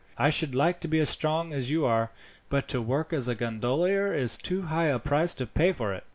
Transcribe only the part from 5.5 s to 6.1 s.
for it."